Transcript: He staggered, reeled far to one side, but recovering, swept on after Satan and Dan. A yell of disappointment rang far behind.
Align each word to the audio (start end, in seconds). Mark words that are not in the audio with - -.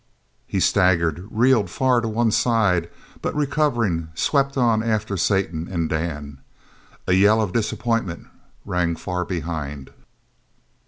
He 0.47 0.59
staggered, 0.59 1.27
reeled 1.29 1.69
far 1.69 2.01
to 2.01 2.07
one 2.07 2.31
side, 2.31 2.89
but 3.21 3.35
recovering, 3.35 4.07
swept 4.15 4.57
on 4.57 4.81
after 4.81 5.15
Satan 5.15 5.67
and 5.69 5.87
Dan. 5.87 6.39
A 7.05 7.13
yell 7.13 7.39
of 7.39 7.53
disappointment 7.53 8.25
rang 8.65 8.95
far 8.95 9.23
behind. 9.23 9.91